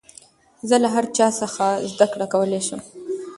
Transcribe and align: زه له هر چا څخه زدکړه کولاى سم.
زه 0.69 0.75
له 0.83 0.89
هر 0.95 1.05
چا 1.17 1.27
څخه 1.41 1.65
زدکړه 1.91 2.25
کولاى 2.33 2.61
سم. 2.67 2.81